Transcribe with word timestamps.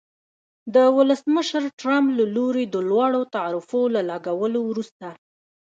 د 0.75 0.77
ولسمشر 0.97 1.63
ټرمپ 1.79 2.07
له 2.19 2.25
لوري 2.35 2.65
د 2.69 2.75
لوړو 2.89 3.21
تعرفو 3.35 3.81
له 3.95 4.01
لګولو 4.09 4.59
وروسته 4.69 5.07